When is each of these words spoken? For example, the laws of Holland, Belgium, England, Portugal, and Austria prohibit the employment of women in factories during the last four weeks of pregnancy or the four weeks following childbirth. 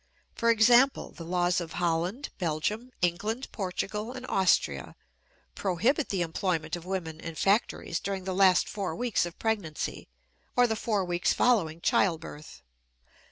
For 0.33 0.49
example, 0.49 1.11
the 1.11 1.23
laws 1.23 1.61
of 1.61 1.73
Holland, 1.73 2.29
Belgium, 2.39 2.89
England, 3.03 3.47
Portugal, 3.51 4.13
and 4.13 4.25
Austria 4.25 4.95
prohibit 5.53 6.09
the 6.09 6.23
employment 6.23 6.75
of 6.75 6.85
women 6.87 7.19
in 7.19 7.35
factories 7.35 7.99
during 7.99 8.23
the 8.23 8.33
last 8.33 8.67
four 8.67 8.95
weeks 8.95 9.27
of 9.27 9.37
pregnancy 9.37 10.07
or 10.55 10.65
the 10.65 10.75
four 10.75 11.05
weeks 11.05 11.33
following 11.33 11.81
childbirth. 11.81 12.63